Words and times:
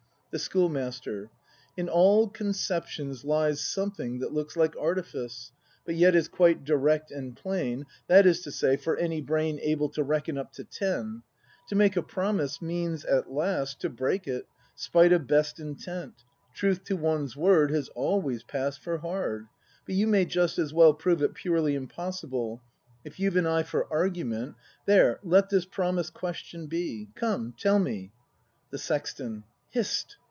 The 0.31 0.39
Schoolmaster. 0.39 1.29
In 1.75 1.89
all 1.89 2.29
conceptions 2.29 3.25
lies 3.25 3.59
Something 3.59 4.19
that 4.19 4.31
looks 4.31 4.55
like 4.55 4.77
artifice, 4.79 5.51
But 5.83 5.95
yet 5.95 6.15
is 6.15 6.29
quite 6.29 6.63
direct 6.63 7.11
and 7.11 7.35
plain,— 7.35 7.85
That 8.07 8.25
is 8.25 8.39
to 8.43 8.51
say, 8.53 8.77
for 8.77 8.95
any 8.95 9.19
brain 9.19 9.59
Able 9.61 9.89
to 9.89 10.03
reckon 10.03 10.37
up 10.37 10.53
to 10.53 10.63
ten. 10.63 11.23
To 11.67 11.75
make 11.75 11.97
a 11.97 12.01
promise 12.01 12.61
means, 12.61 13.03
at 13.03 13.29
last. 13.29 13.81
To 13.81 13.89
break 13.89 14.25
it,— 14.25 14.47
spite 14.75 15.11
of 15.11 15.27
best 15.27 15.59
intent; 15.59 16.23
Truth 16.53 16.85
to 16.85 16.95
one's 16.95 17.35
word 17.35 17.69
has 17.71 17.89
always 17.89 18.41
pass'd 18.43 18.79
For 18.79 18.99
hard; 18.99 19.47
but 19.85 19.95
you 19.95 20.07
may 20.07 20.23
just 20.23 20.57
as 20.57 20.73
well 20.73 20.93
Prove 20.93 21.21
it 21.21 21.33
purely 21.33 21.75
impossible,— 21.75 22.61
If 23.03 23.19
you've 23.19 23.35
an 23.35 23.47
eye 23.47 23.63
for 23.63 23.91
argument.— 23.91 24.55
There, 24.85 25.19
let 25.25 25.49
this 25.49 25.65
Promise 25.65 26.09
question 26.09 26.67
be! 26.67 27.09
Come 27.15 27.53
tell 27.59 27.79
me! 27.79 28.13
The 28.69 28.77
Sexton. 28.77 29.43
Hist! 29.71 30.17